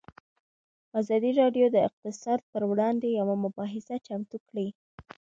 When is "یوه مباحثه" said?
3.19-3.95